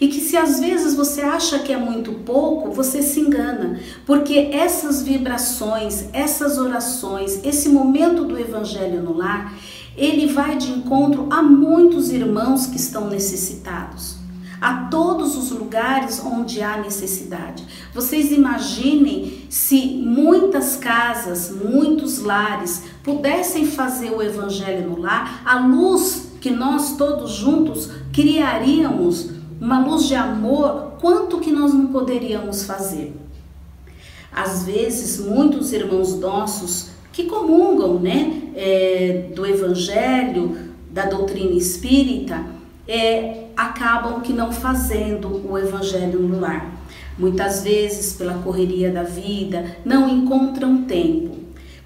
E 0.00 0.08
que 0.08 0.20
se 0.20 0.36
às 0.36 0.60
vezes 0.60 0.94
você 0.94 1.22
acha 1.22 1.58
que 1.58 1.72
é 1.72 1.76
muito 1.76 2.12
pouco, 2.12 2.70
você 2.70 3.02
se 3.02 3.20
engana, 3.20 3.80
porque 4.06 4.50
essas 4.52 5.02
vibrações, 5.02 6.08
essas 6.12 6.58
orações, 6.58 7.40
esse 7.44 7.68
momento 7.68 8.24
do 8.24 8.38
evangelho 8.38 9.02
no 9.02 9.16
lar, 9.16 9.54
ele 9.96 10.26
vai 10.26 10.56
de 10.56 10.70
encontro 10.70 11.26
a 11.30 11.42
muitos 11.42 12.10
irmãos 12.10 12.66
que 12.66 12.76
estão 12.76 13.08
necessitados 13.08 14.18
a 14.60 14.88
todos 14.90 15.36
os 15.36 15.50
lugares 15.50 16.20
onde 16.24 16.60
há 16.62 16.78
necessidade. 16.78 17.64
Vocês 17.94 18.32
imaginem 18.32 19.44
se 19.48 20.02
muitas 20.04 20.76
casas, 20.76 21.50
muitos 21.50 22.18
lares 22.18 22.82
pudessem 23.02 23.66
fazer 23.66 24.10
o 24.10 24.22
evangelho 24.22 24.88
no 24.88 25.00
lar, 25.00 25.42
a 25.44 25.58
luz 25.60 26.32
que 26.40 26.50
nós 26.50 26.96
todos 26.96 27.32
juntos 27.32 27.90
criaríamos 28.12 29.37
uma 29.60 29.84
luz 29.84 30.06
de 30.06 30.14
amor, 30.14 30.94
quanto 31.00 31.40
que 31.40 31.50
nós 31.50 31.72
não 31.74 31.88
poderíamos 31.88 32.64
fazer? 32.64 33.14
Às 34.32 34.64
vezes, 34.64 35.18
muitos 35.18 35.72
irmãos 35.72 36.18
nossos 36.18 36.90
que 37.12 37.24
comungam 37.24 37.98
né, 37.98 38.42
é, 38.54 39.30
do 39.34 39.44
Evangelho, 39.44 40.56
da 40.90 41.06
doutrina 41.06 41.52
espírita, 41.52 42.44
é, 42.86 43.46
acabam 43.56 44.20
que 44.20 44.32
não 44.32 44.52
fazendo 44.52 45.44
o 45.50 45.58
Evangelho 45.58 46.20
no 46.20 46.38
lar. 46.38 46.78
Muitas 47.18 47.62
vezes, 47.62 48.12
pela 48.12 48.34
correria 48.34 48.92
da 48.92 49.02
vida, 49.02 49.76
não 49.84 50.08
encontram 50.08 50.84
tempo. 50.84 51.36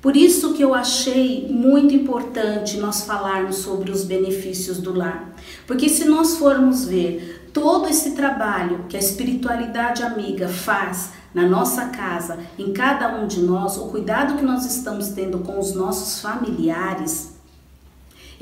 Por 0.02 0.17
isso 0.17 0.52
que 0.52 0.62
eu 0.62 0.75
achei 0.75 1.47
muito 1.49 1.95
importante 1.95 2.76
nós 2.76 3.05
falarmos 3.05 3.57
sobre 3.57 3.91
os 3.91 4.05
benefícios 4.05 4.79
do 4.79 4.93
lar. 4.93 5.33
Porque 5.67 5.88
se 5.88 6.05
nós 6.05 6.37
formos 6.37 6.85
ver 6.85 7.41
todo 7.52 7.88
esse 7.88 8.12
trabalho 8.12 8.87
que 8.88 8.97
a 8.97 9.00
espiritualidade 9.00 10.02
amiga 10.02 10.49
faz 10.49 11.11
na 11.35 11.47
nossa 11.47 11.87
casa, 11.87 12.38
em 12.59 12.73
cada 12.73 13.09
um 13.16 13.26
de 13.26 13.40
nós, 13.40 13.76
o 13.76 13.88
cuidado 13.88 14.37
que 14.37 14.44
nós 14.44 14.64
estamos 14.64 15.11
tendo 15.11 15.38
com 15.38 15.59
os 15.59 15.75
nossos 15.75 16.21
familiares, 16.21 17.31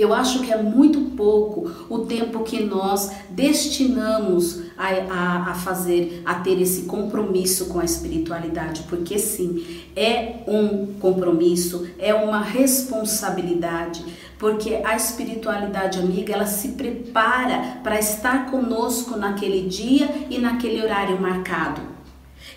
eu 0.00 0.14
acho 0.14 0.40
que 0.40 0.50
é 0.50 0.62
muito 0.62 0.98
pouco 1.14 1.70
o 1.90 2.00
tempo 2.06 2.42
que 2.42 2.64
nós 2.64 3.10
destinamos 3.28 4.62
a, 4.76 4.88
a, 4.88 5.50
a, 5.50 5.54
fazer, 5.54 6.22
a 6.24 6.36
ter 6.36 6.58
esse 6.60 6.82
compromisso 6.82 7.66
com 7.66 7.78
a 7.78 7.84
espiritualidade, 7.84 8.84
porque 8.88 9.18
sim, 9.18 9.82
é 9.94 10.36
um 10.46 10.94
compromisso, 10.94 11.86
é 11.98 12.14
uma 12.14 12.40
responsabilidade, 12.40 14.02
porque 14.38 14.76
a 14.84 14.96
espiritualidade 14.96 15.98
amiga 15.98 16.32
ela 16.32 16.46
se 16.46 16.68
prepara 16.68 17.80
para 17.82 17.98
estar 17.98 18.50
conosco 18.50 19.18
naquele 19.18 19.68
dia 19.68 20.08
e 20.30 20.38
naquele 20.38 20.82
horário 20.82 21.20
marcado. 21.20 21.99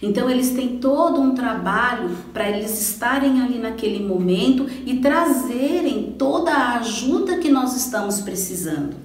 Então 0.03 0.29
eles 0.29 0.50
têm 0.50 0.79
todo 0.79 1.22
um 1.22 1.33
trabalho 1.33 2.10
para 2.33 2.50
eles 2.50 2.77
estarem 2.77 3.41
ali 3.41 3.57
naquele 3.57 4.05
momento 4.05 4.67
e 4.86 4.98
trazerem 4.98 6.15
toda 6.19 6.51
a 6.51 6.79
ajuda 6.79 7.38
que 7.38 7.50
nós 7.50 7.74
estamos 7.77 8.19
precisando. 8.19 8.98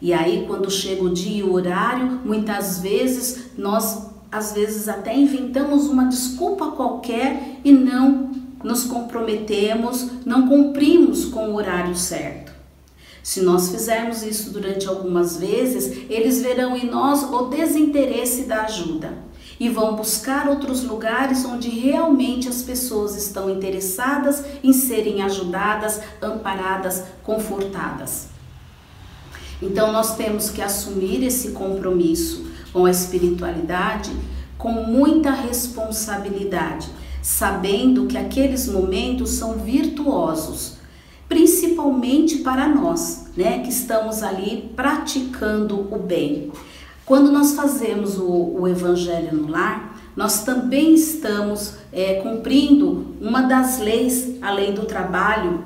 E 0.00 0.12
aí 0.12 0.44
quando 0.46 0.70
chega 0.70 1.02
o 1.02 1.08
dia 1.08 1.38
e 1.38 1.42
o 1.42 1.54
horário, 1.54 2.20
muitas 2.22 2.80
vezes 2.80 3.52
nós 3.56 4.10
às 4.30 4.52
vezes 4.52 4.90
até 4.90 5.16
inventamos 5.16 5.86
uma 5.86 6.04
desculpa 6.04 6.72
qualquer 6.72 7.58
e 7.64 7.72
não 7.72 8.30
nos 8.62 8.84
comprometemos, 8.84 10.10
não 10.26 10.46
cumprimos 10.46 11.24
com 11.24 11.48
o 11.48 11.54
horário 11.54 11.96
certo. 11.96 12.52
Se 13.22 13.40
nós 13.40 13.70
fizermos 13.70 14.22
isso 14.22 14.50
durante 14.50 14.86
algumas 14.86 15.38
vezes, 15.38 16.10
eles 16.10 16.42
verão 16.42 16.76
em 16.76 16.90
nós 16.90 17.22
o 17.22 17.46
desinteresse 17.46 18.42
da 18.42 18.64
ajuda 18.64 19.27
e 19.58 19.68
vão 19.68 19.96
buscar 19.96 20.48
outros 20.48 20.84
lugares 20.84 21.44
onde 21.44 21.68
realmente 21.68 22.48
as 22.48 22.62
pessoas 22.62 23.16
estão 23.16 23.50
interessadas 23.50 24.44
em 24.62 24.72
serem 24.72 25.22
ajudadas, 25.22 26.00
amparadas, 26.22 27.04
confortadas. 27.22 28.28
Então 29.60 29.92
nós 29.92 30.16
temos 30.16 30.50
que 30.50 30.62
assumir 30.62 31.24
esse 31.24 31.50
compromisso 31.50 32.46
com 32.72 32.84
a 32.84 32.90
espiritualidade 32.90 34.10
com 34.58 34.72
muita 34.72 35.30
responsabilidade, 35.30 36.88
sabendo 37.22 38.06
que 38.06 38.18
aqueles 38.18 38.66
momentos 38.66 39.30
são 39.30 39.54
virtuosos, 39.54 40.76
principalmente 41.28 42.38
para 42.38 42.66
nós, 42.66 43.28
né, 43.36 43.60
que 43.60 43.68
estamos 43.68 44.22
ali 44.22 44.72
praticando 44.74 45.80
o 45.94 45.98
bem. 45.98 46.50
Quando 47.08 47.32
nós 47.32 47.54
fazemos 47.54 48.18
o, 48.18 48.56
o 48.60 48.68
Evangelho 48.68 49.34
no 49.34 49.48
lar, 49.50 49.98
nós 50.14 50.44
também 50.44 50.92
estamos 50.92 51.72
é, 51.90 52.16
cumprindo 52.16 53.16
uma 53.18 53.44
das 53.44 53.78
leis, 53.78 54.36
a 54.42 54.50
lei 54.50 54.72
do 54.72 54.84
trabalho, 54.84 55.64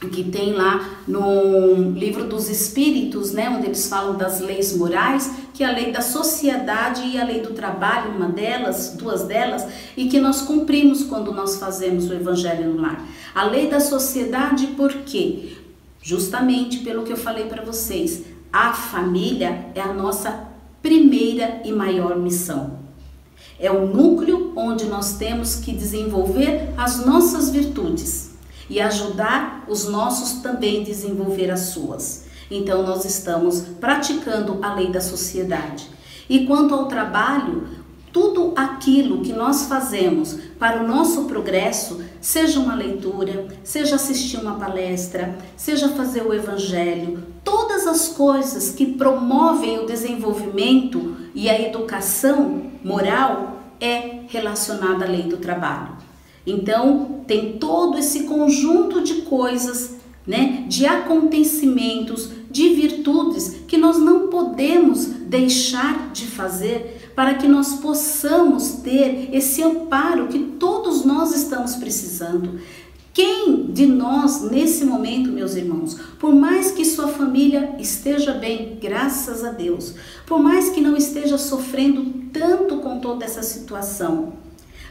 que 0.00 0.24
tem 0.24 0.52
lá 0.52 0.98
no 1.06 1.92
livro 1.92 2.24
dos 2.24 2.50
Espíritos, 2.50 3.30
né, 3.30 3.48
onde 3.48 3.66
eles 3.66 3.88
falam 3.88 4.16
das 4.16 4.40
leis 4.40 4.76
morais, 4.76 5.30
que 5.54 5.62
é 5.62 5.68
a 5.68 5.70
lei 5.70 5.92
da 5.92 6.00
sociedade 6.00 7.06
e 7.06 7.20
a 7.20 7.24
lei 7.24 7.40
do 7.40 7.52
trabalho, 7.52 8.10
uma 8.10 8.28
delas, 8.28 8.96
duas 8.98 9.22
delas, 9.22 9.64
e 9.96 10.08
que 10.08 10.18
nós 10.18 10.42
cumprimos 10.42 11.04
quando 11.04 11.32
nós 11.32 11.56
fazemos 11.56 12.10
o 12.10 12.14
Evangelho 12.14 12.74
no 12.74 12.82
lar. 12.82 13.00
A 13.32 13.44
lei 13.44 13.68
da 13.68 13.78
sociedade, 13.78 14.66
por 14.76 14.92
quê? 14.92 15.52
Justamente 16.02 16.78
pelo 16.78 17.04
que 17.04 17.12
eu 17.12 17.16
falei 17.16 17.44
para 17.44 17.62
vocês, 17.62 18.24
a 18.52 18.72
família 18.72 19.66
é 19.76 19.80
a 19.80 19.92
nossa 19.92 20.52
primeira 20.84 21.62
e 21.64 21.72
maior 21.72 22.18
missão. 22.18 22.78
É 23.58 23.70
o 23.70 23.86
núcleo 23.86 24.52
onde 24.54 24.84
nós 24.84 25.16
temos 25.16 25.54
que 25.54 25.72
desenvolver 25.72 26.74
as 26.76 27.06
nossas 27.06 27.48
virtudes 27.48 28.32
e 28.68 28.82
ajudar 28.82 29.64
os 29.66 29.88
nossos 29.88 30.42
também 30.42 30.82
a 30.82 30.84
desenvolver 30.84 31.50
as 31.50 31.60
suas. 31.60 32.26
Então, 32.50 32.82
nós 32.82 33.06
estamos 33.06 33.62
praticando 33.80 34.58
a 34.60 34.74
lei 34.74 34.92
da 34.92 35.00
sociedade. 35.00 35.88
E 36.28 36.46
quanto 36.46 36.74
ao 36.74 36.86
trabalho, 36.86 37.66
tudo 38.14 38.52
aquilo 38.54 39.22
que 39.22 39.32
nós 39.32 39.66
fazemos 39.66 40.38
para 40.56 40.84
o 40.84 40.86
nosso 40.86 41.24
progresso, 41.24 42.00
seja 42.20 42.60
uma 42.60 42.76
leitura, 42.76 43.48
seja 43.64 43.96
assistir 43.96 44.36
uma 44.36 44.54
palestra, 44.54 45.36
seja 45.56 45.88
fazer 45.88 46.22
o 46.22 46.32
evangelho, 46.32 47.24
todas 47.42 47.88
as 47.88 48.10
coisas 48.10 48.70
que 48.70 48.86
promovem 48.86 49.80
o 49.80 49.86
desenvolvimento 49.86 51.16
e 51.34 51.50
a 51.50 51.60
educação 51.60 52.70
moral 52.84 53.60
é 53.80 54.20
relacionada 54.28 55.04
à 55.04 55.08
lei 55.08 55.24
do 55.24 55.38
trabalho. 55.38 55.96
Então, 56.46 57.24
tem 57.26 57.58
todo 57.58 57.98
esse 57.98 58.22
conjunto 58.24 59.02
de 59.02 59.22
coisas, 59.22 59.96
né, 60.24 60.64
de 60.68 60.86
acontecimentos, 60.86 62.30
de 62.48 62.68
virtudes 62.74 63.62
que 63.66 63.76
nós 63.76 63.98
não 63.98 64.28
podemos 64.28 65.06
deixar 65.06 66.12
de 66.12 66.26
fazer 66.26 66.93
para 67.14 67.34
que 67.34 67.46
nós 67.46 67.74
possamos 67.74 68.80
ter 68.82 69.28
esse 69.32 69.62
amparo 69.62 70.28
que 70.28 70.38
todos 70.38 71.04
nós 71.04 71.34
estamos 71.34 71.76
precisando. 71.76 72.58
Quem 73.12 73.66
de 73.70 73.86
nós, 73.86 74.42
nesse 74.42 74.84
momento, 74.84 75.30
meus 75.30 75.54
irmãos, 75.54 75.96
por 76.18 76.34
mais 76.34 76.72
que 76.72 76.84
sua 76.84 77.06
família 77.06 77.76
esteja 77.78 78.32
bem, 78.32 78.76
graças 78.82 79.44
a 79.44 79.50
Deus, 79.50 79.94
por 80.26 80.40
mais 80.40 80.70
que 80.70 80.80
não 80.80 80.96
esteja 80.96 81.38
sofrendo 81.38 82.24
tanto 82.32 82.78
com 82.78 82.98
toda 82.98 83.24
essa 83.24 83.42
situação, 83.42 84.32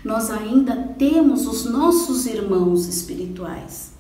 nós 0.06 0.32
ainda 0.32 0.76
temos 0.98 1.46
os 1.46 1.66
nossos 1.66 2.26
irmãos 2.26 2.88
espirituais, 2.88 3.92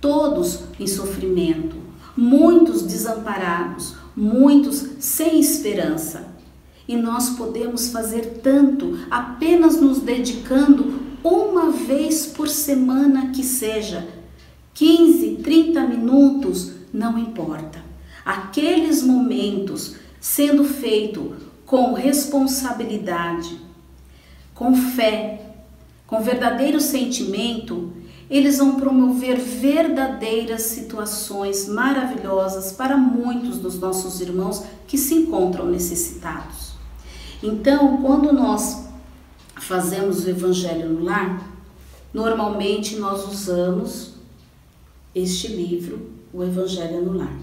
todos 0.00 0.60
em 0.80 0.88
sofrimento, 0.88 1.76
muitos 2.16 2.82
desamparados, 2.82 3.94
muitos 4.16 4.84
sem 4.98 5.38
esperança. 5.38 6.33
E 6.86 6.96
nós 6.96 7.30
podemos 7.30 7.88
fazer 7.88 8.40
tanto 8.42 8.98
apenas 9.10 9.80
nos 9.80 10.00
dedicando 10.00 11.00
uma 11.22 11.70
vez 11.70 12.26
por 12.26 12.48
semana 12.48 13.30
que 13.30 13.42
seja, 13.42 14.06
15, 14.74 15.36
30 15.42 15.80
minutos, 15.86 16.72
não 16.92 17.18
importa. 17.18 17.82
Aqueles 18.24 19.02
momentos 19.02 19.96
sendo 20.20 20.64
feito 20.64 21.34
com 21.64 21.94
responsabilidade, 21.94 23.58
com 24.54 24.74
fé, 24.74 25.52
com 26.06 26.20
verdadeiro 26.20 26.80
sentimento, 26.80 27.92
eles 28.28 28.58
vão 28.58 28.76
promover 28.76 29.38
verdadeiras 29.38 30.62
situações 30.62 31.68
maravilhosas 31.68 32.72
para 32.72 32.96
muitos 32.96 33.58
dos 33.58 33.78
nossos 33.78 34.20
irmãos 34.20 34.64
que 34.86 34.96
se 34.96 35.14
encontram 35.14 35.66
necessitados. 35.66 36.73
Então, 37.46 37.98
quando 37.98 38.32
nós 38.32 38.88
fazemos 39.56 40.24
o 40.24 40.30
evangelho 40.30 40.88
no 40.88 41.04
lar, 41.04 41.46
normalmente 42.10 42.96
nós 42.96 43.30
usamos 43.30 44.14
este 45.14 45.48
livro, 45.48 46.08
o 46.32 46.42
Evangelho 46.42 47.02
no 47.02 47.18
Lar. 47.18 47.36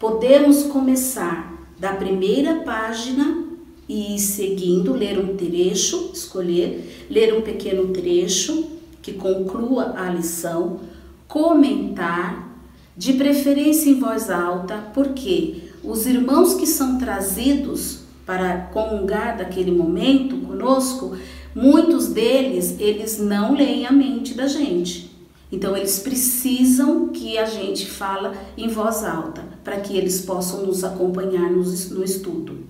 Podemos 0.00 0.64
começar 0.64 1.64
da 1.78 1.92
primeira 1.92 2.56
página 2.64 3.44
e 3.88 4.16
ir 4.16 4.18
seguindo, 4.18 4.92
ler 4.92 5.16
um 5.16 5.36
trecho, 5.36 6.10
escolher, 6.12 7.06
ler 7.08 7.34
um 7.34 7.40
pequeno 7.40 7.92
trecho 7.92 8.68
que 9.00 9.12
conclua 9.12 9.94
a 9.96 10.10
lição, 10.10 10.80
comentar, 11.28 12.50
de 12.96 13.12
preferência 13.12 13.88
em 13.88 14.00
voz 14.00 14.28
alta, 14.28 14.90
porque 14.92 15.70
os 15.84 16.04
irmãos 16.04 16.54
que 16.54 16.66
são 16.66 16.98
trazidos 16.98 18.01
para 18.24 18.68
comungar 18.72 19.36
daquele 19.36 19.70
momento 19.70 20.36
conosco, 20.38 21.16
muitos 21.54 22.08
deles, 22.08 22.76
eles 22.78 23.18
não 23.18 23.54
leem 23.54 23.86
a 23.86 23.92
mente 23.92 24.34
da 24.34 24.46
gente. 24.46 25.10
Então 25.50 25.76
eles 25.76 25.98
precisam 25.98 27.08
que 27.08 27.36
a 27.36 27.44
gente 27.44 27.86
fala 27.86 28.32
em 28.56 28.68
voz 28.68 29.04
alta, 29.04 29.44
para 29.62 29.80
que 29.80 29.96
eles 29.96 30.22
possam 30.22 30.64
nos 30.64 30.82
acompanhar 30.82 31.50
no, 31.50 31.62
estudo. 32.02 32.60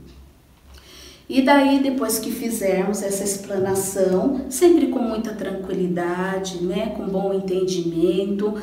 E 1.28 1.42
daí, 1.42 1.80
depois 1.80 2.18
que 2.18 2.32
fizermos 2.32 3.00
essa 3.00 3.22
explanação, 3.22 4.46
sempre 4.50 4.88
com 4.88 4.98
muita 4.98 5.32
tranquilidade, 5.32 6.62
né, 6.62 6.92
com 6.96 7.06
bom 7.06 7.32
entendimento, 7.32 8.54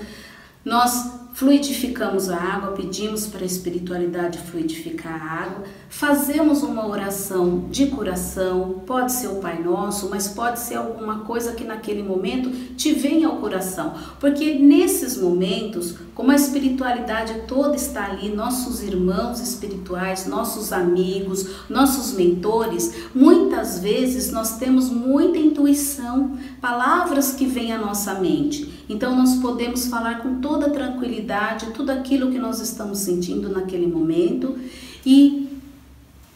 nós 0.65 1.18
fluidificamos 1.39 2.30
a 2.30 2.36
água, 2.36 2.73
pedimos 2.73 3.25
para 3.25 3.43
a 3.43 3.45
espiritualidade 3.45 4.39
fluidificar 4.39 5.13
a 5.13 5.43
água, 5.43 5.63
fazemos 5.88 6.63
uma 6.63 6.86
oração 6.86 7.69
de 7.71 7.86
coração, 7.86 8.84
pode 8.86 9.13
ser 9.13 9.28
o 9.28 9.36
Pai 9.36 9.63
Nosso, 9.63 10.10
mas 10.10 10.28
pode 10.28 10.60
ser 10.60 10.75
alguma 10.75 11.19
coisa 11.19 11.54
que 11.54 11.63
naquele 11.63 12.04
momento 12.04 12.49
te 12.75 12.91
venha 12.91 13.30
ao 13.30 13.38
coração, 13.38 13.93
porque 14.19 14.56
nesses 14.56 15.15
momentos, 15.15 15.95
como 16.13 16.30
a 16.30 16.36
espiritualidade 16.36 17.43
toda 17.47 17.78
está 17.78 18.08
ali, 18.08 18.28
nossos 18.28 18.84
irmãos 18.84 19.39
espirituais, 19.39 20.28
nossos 20.28 20.73
amigos, 20.73 21.47
nossos 21.69 22.12
mentores, 22.12 22.93
muitas 23.15 23.80
vezes 23.80 24.30
nós 24.30 24.58
temos 24.58 24.89
muita 24.89 25.38
intuição, 25.38 26.38
palavras 26.60 27.32
que 27.32 27.45
vêm 27.45 27.71
à 27.71 27.78
nossa 27.78 28.15
mente. 28.15 28.78
Então 28.89 29.15
nós 29.15 29.36
podemos 29.36 29.86
falar 29.86 30.23
com 30.23 30.41
toda 30.41 30.71
tranquilidade 30.71 31.67
tudo 31.73 31.91
aquilo 31.91 32.32
que 32.32 32.39
nós 32.39 32.60
estamos 32.60 32.97
sentindo 32.97 33.47
naquele 33.47 33.86
momento 33.86 34.58
e 35.06 35.47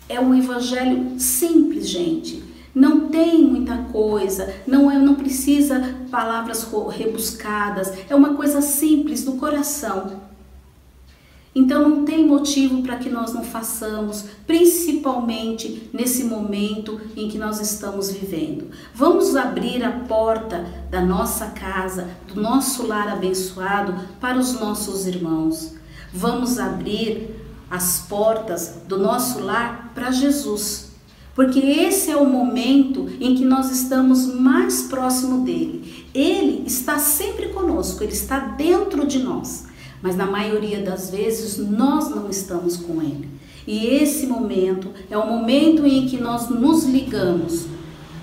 é 0.07 0.19
um 0.19 0.35
evangelho 0.35 1.19
simples, 1.19 1.89
gente. 1.89 2.43
Não 2.73 3.09
tem 3.09 3.43
muita 3.43 3.77
coisa, 3.91 4.53
não 4.65 4.89
é, 4.89 4.97
não 4.97 5.15
precisa 5.15 5.95
palavras 6.09 6.67
rebuscadas, 6.89 7.91
é 8.09 8.15
uma 8.15 8.35
coisa 8.35 8.61
simples 8.61 9.23
do 9.23 9.33
coração. 9.33 10.22
Então 11.55 11.87
não 11.87 12.03
tem 12.03 12.25
motivo 12.25 12.81
para 12.81 12.97
que 12.97 13.09
nós 13.09 13.31
não 13.31 13.43
façamos, 13.43 14.25
principalmente 14.47 15.87
nesse 15.93 16.23
momento 16.23 16.99
em 17.15 17.29
que 17.29 17.37
nós 17.37 17.59
estamos 17.61 18.09
vivendo. 18.11 18.71
Vamos 18.93 19.35
abrir 19.35 19.83
a 19.83 19.91
porta 19.91 20.65
da 20.89 20.99
nossa 20.99 21.47
casa, 21.47 22.09
do 22.27 22.41
nosso 22.41 22.87
lar 22.87 23.07
abençoado 23.07 23.93
para 24.19 24.37
os 24.37 24.59
nossos 24.59 25.05
irmãos. 25.05 25.75
Vamos 26.11 26.57
abrir 26.57 27.29
as 27.69 27.99
portas 28.09 28.79
do 28.87 28.97
nosso 28.97 29.39
lar 29.39 29.91
para 29.93 30.11
Jesus. 30.11 30.91
Porque 31.35 31.59
esse 31.59 32.11
é 32.11 32.17
o 32.17 32.29
momento 32.29 33.09
em 33.19 33.35
que 33.35 33.45
nós 33.45 33.71
estamos 33.71 34.25
mais 34.25 34.83
próximo 34.83 35.43
dele. 35.43 36.07
Ele 36.13 36.63
está 36.65 36.97
sempre 36.97 37.49
conosco, 37.49 38.03
ele 38.03 38.13
está 38.13 38.39
dentro 38.39 39.05
de 39.05 39.19
nós 39.19 39.72
mas 40.03 40.17
na 40.17 40.25
maioria 40.25 40.83
das 40.83 41.09
vezes 41.09 41.57
nós 41.57 42.09
não 42.09 42.29
estamos 42.29 42.75
com 42.75 43.01
Ele. 43.01 43.29
E 43.65 43.87
esse 43.87 44.27
momento 44.27 44.89
é 45.09 45.17
o 45.17 45.25
momento 45.25 45.87
em 45.87 46.05
que 46.05 46.17
nós 46.17 46.49
nos 46.49 46.83
ligamos 46.83 47.67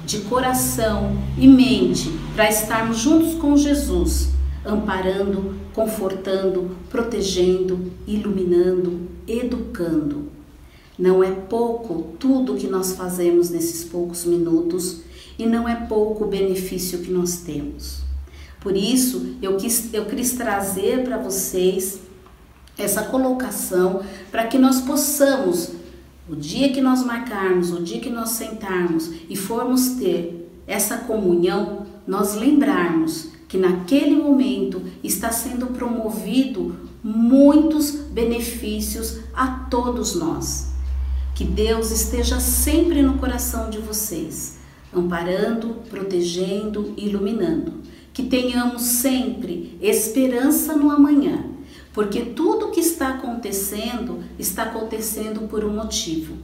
de 0.05 0.19
coração 0.21 1.17
e 1.39 1.49
mente 1.49 2.11
para 2.35 2.51
estarmos 2.51 2.99
juntos 2.99 3.35
com 3.35 3.57
Jesus, 3.57 4.29
amparando, 4.63 5.55
confortando, 5.73 6.77
protegendo, 6.91 7.91
iluminando, 8.07 9.09
educando. 9.27 10.29
Não 10.99 11.25
é 11.25 11.31
pouco 11.31 12.09
tudo 12.19 12.57
que 12.57 12.67
nós 12.67 12.93
fazemos 12.93 13.49
nesses 13.49 13.85
poucos 13.85 14.27
minutos 14.27 15.01
e 15.39 15.47
não 15.47 15.67
é 15.67 15.75
pouco 15.75 16.25
o 16.25 16.29
benefício 16.29 16.99
que 16.99 17.11
nós 17.11 17.39
temos. 17.39 18.10
Por 18.61 18.77
isso, 18.77 19.37
eu 19.41 19.57
quis, 19.57 19.93
eu 19.93 20.05
quis 20.05 20.33
trazer 20.33 21.03
para 21.05 21.17
vocês 21.17 22.01
essa 22.77 23.03
colocação 23.05 24.03
para 24.31 24.47
que 24.47 24.59
nós 24.59 24.81
possamos, 24.83 25.73
o 26.29 26.37
dia 26.37 26.71
que 26.73 26.81
nós 26.81 27.03
marcarmos, 27.05 27.73
o 27.73 27.83
dia 27.83 28.01
que 28.01 28.11
nós 28.11 28.31
sentarmos 28.31 29.11
e 29.29 29.37
formos 29.37 29.91
ter 29.99 30.49
essa 30.67 30.99
comunhão, 30.99 31.87
nós 32.07 32.35
lembrarmos 32.35 33.31
que 33.49 33.59
naquele 33.59 34.15
momento 34.15 34.83
está 35.03 35.33
sendo 35.33 35.69
promovido 35.69 36.77
muitos 37.03 37.91
benefícios 37.91 39.21
a 39.35 39.49
todos 39.69 40.15
nós. 40.15 40.69
Que 41.35 41.45
Deus 41.45 41.91
esteja 41.91 42.39
sempre 42.39 43.03
no 43.03 43.19
coração 43.19 43.71
de 43.71 43.79
vocês, 43.79 44.59
amparando, 44.95 45.77
protegendo 45.89 46.95
e 46.97 47.09
iluminando. 47.09 47.73
Que 48.13 48.25
tenhamos 48.25 48.83
sempre 48.83 49.79
esperança 49.81 50.75
no 50.75 50.91
amanhã 50.91 51.51
porque 51.93 52.21
tudo 52.21 52.71
que 52.71 52.81
está 52.81 53.09
acontecendo 53.11 54.23
está 54.39 54.65
acontecendo 54.65 55.49
por 55.49 55.65
um 55.65 55.75
motivo. 55.75 56.37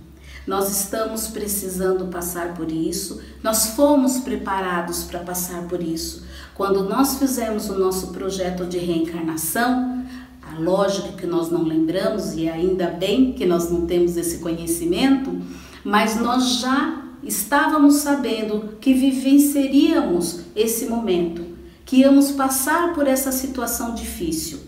Nós 0.46 0.70
estamos 0.70 1.28
precisando 1.28 2.06
passar 2.06 2.54
por 2.54 2.70
isso, 2.70 3.20
nós 3.42 3.70
fomos 3.70 4.18
preparados 4.18 5.02
para 5.02 5.20
passar 5.20 5.62
por 5.62 5.82
isso. 5.82 6.24
Quando 6.54 6.84
nós 6.84 7.18
fizemos 7.18 7.68
o 7.68 7.78
nosso 7.78 8.08
projeto 8.08 8.64
de 8.64 8.78
reencarnação, 8.78 10.04
a 10.42 10.58
lógica 10.60 11.12
que 11.12 11.26
nós 11.26 11.50
não 11.50 11.64
lembramos, 11.64 12.34
e 12.36 12.48
ainda 12.48 12.88
bem 12.88 13.32
que 13.32 13.44
nós 13.44 13.70
não 13.70 13.86
temos 13.86 14.16
esse 14.16 14.38
conhecimento, 14.38 15.36
mas 15.82 16.20
nós 16.20 16.60
já 16.60 17.02
estávamos 17.24 17.96
sabendo 17.96 18.76
que 18.80 18.94
vivenciaríamos 18.94 20.42
esse 20.54 20.86
momento, 20.86 21.55
que 21.86 21.98
íamos 21.98 22.32
passar 22.32 22.92
por 22.92 23.06
essa 23.06 23.30
situação 23.30 23.94
difícil. 23.94 24.58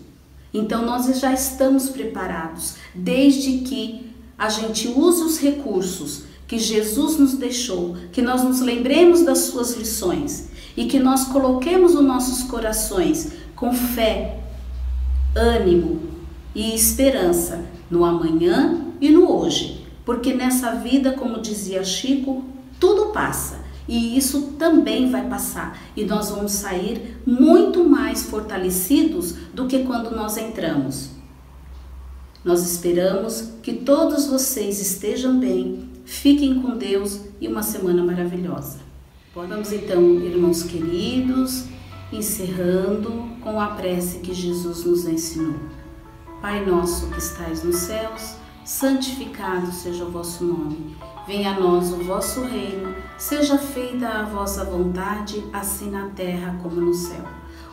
Então 0.53 0.83
nós 0.83 1.19
já 1.19 1.33
estamos 1.33 1.89
preparados, 1.89 2.75
desde 2.95 3.59
que 3.59 4.09
a 4.37 4.47
gente 4.47 4.87
use 4.87 5.21
os 5.21 5.37
recursos 5.37 6.23
que 6.47 6.57
Jesus 6.57 7.19
nos 7.19 7.33
deixou, 7.33 7.95
que 8.13 8.21
nós 8.21 8.41
nos 8.41 8.61
lembremos 8.61 9.21
das 9.21 9.39
suas 9.39 9.75
lições 9.75 10.49
e 10.75 10.85
que 10.85 10.97
nós 10.97 11.25
coloquemos 11.25 11.93
os 11.93 12.03
nossos 12.03 12.43
corações 12.43 13.33
com 13.53 13.73
fé, 13.73 14.39
ânimo 15.35 16.01
e 16.55 16.73
esperança 16.73 17.65
no 17.91 18.05
amanhã 18.05 18.79
e 19.01 19.09
no 19.09 19.29
hoje, 19.29 19.85
porque 20.05 20.33
nessa 20.33 20.71
vida, 20.75 21.11
como 21.11 21.41
dizia 21.41 21.83
Chico, 21.83 22.45
tudo 22.79 23.07
passa 23.07 23.58
e 23.89 24.15
isso 24.15 24.53
também 24.59 25.09
vai 25.09 25.27
passar 25.27 25.81
e 25.97 26.05
nós 26.05 26.29
vamos 26.29 26.51
sair 26.51 27.17
muito 27.25 27.83
mais 27.83 28.21
fortalecidos 28.21 29.33
do 29.51 29.65
que 29.65 29.79
quando 29.79 30.15
nós 30.15 30.37
entramos. 30.37 31.09
Nós 32.45 32.61
esperamos 32.71 33.53
que 33.63 33.73
todos 33.73 34.27
vocês 34.27 34.79
estejam 34.79 35.39
bem, 35.39 35.89
fiquem 36.05 36.61
com 36.61 36.77
Deus 36.77 37.21
e 37.41 37.47
uma 37.47 37.63
semana 37.63 38.03
maravilhosa. 38.03 38.77
Vamos 39.33 39.73
então, 39.73 40.03
irmãos 40.19 40.61
queridos, 40.61 41.65
encerrando 42.13 43.27
com 43.41 43.59
a 43.59 43.69
prece 43.69 44.19
que 44.19 44.35
Jesus 44.35 44.83
nos 44.85 45.07
ensinou. 45.07 45.55
Pai 46.43 46.63
nosso 46.63 47.07
que 47.07 47.17
estais 47.17 47.63
nos 47.63 47.77
céus, 47.77 48.35
santificado 48.65 49.71
seja 49.71 50.05
o 50.05 50.11
vosso 50.11 50.43
nome. 50.43 50.95
Venha 51.27 51.55
a 51.55 51.59
nós 51.59 51.91
o 51.91 52.03
vosso 52.03 52.41
reino, 52.43 52.95
seja 53.17 53.57
feita 53.57 54.07
a 54.07 54.23
vossa 54.23 54.65
vontade, 54.65 55.43
assim 55.53 55.91
na 55.91 56.09
terra 56.09 56.57
como 56.61 56.81
no 56.81 56.93
céu. 56.93 57.23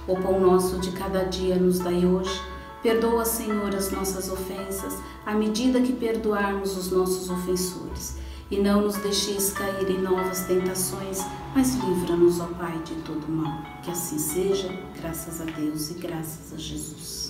O 0.06 0.16
pão 0.16 0.38
nosso 0.38 0.78
de 0.78 0.92
cada 0.92 1.24
dia 1.24 1.56
nos 1.56 1.78
dai 1.78 2.04
hoje. 2.04 2.40
Perdoa, 2.82 3.24
Senhor, 3.24 3.74
as 3.74 3.90
nossas 3.90 4.30
ofensas, 4.30 4.96
à 5.24 5.34
medida 5.34 5.80
que 5.80 5.92
perdoarmos 5.92 6.76
os 6.76 6.90
nossos 6.92 7.28
ofensores. 7.28 8.18
E 8.48 8.58
não 8.58 8.82
nos 8.82 8.96
deixeis 8.96 9.50
cair 9.52 9.90
em 9.90 10.00
novas 10.00 10.42
tentações, 10.42 11.18
mas 11.54 11.74
livra-nos, 11.74 12.38
ó 12.38 12.46
Pai, 12.46 12.78
de 12.84 12.94
todo 12.96 13.26
mal. 13.28 13.60
Que 13.82 13.90
assim 13.90 14.18
seja, 14.18 14.68
graças 15.00 15.40
a 15.40 15.44
Deus 15.44 15.90
e 15.90 15.94
graças 15.94 16.52
a 16.52 16.56
Jesus. 16.56 17.25